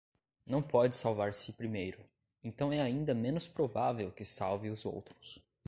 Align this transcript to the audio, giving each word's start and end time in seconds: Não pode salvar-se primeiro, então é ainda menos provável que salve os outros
Não 0.47 0.63
pode 0.63 0.95
salvar-se 0.95 1.53
primeiro, 1.53 2.03
então 2.43 2.73
é 2.73 2.81
ainda 2.81 3.13
menos 3.13 3.47
provável 3.47 4.11
que 4.11 4.25
salve 4.25 4.67
os 4.71 4.83
outros 4.83 5.37